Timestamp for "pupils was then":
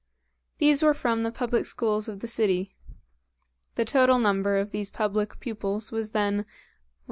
5.39-6.37